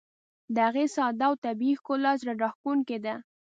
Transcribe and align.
د 0.53 0.55
هغې 0.67 0.85
ساده 0.95 1.25
او 1.29 1.33
طبیعي 1.45 1.75
ښکلا 1.79 2.11
زړه 2.21 2.33
راښکونکې 2.43 2.97
ده. 3.05 3.15